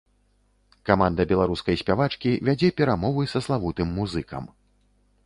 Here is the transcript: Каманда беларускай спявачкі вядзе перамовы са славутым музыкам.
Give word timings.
Каманда 0.89 1.25
беларускай 1.31 1.77
спявачкі 1.81 2.31
вядзе 2.49 2.71
перамовы 2.81 3.29
са 3.35 3.39
славутым 3.49 3.93
музыкам. 3.99 4.43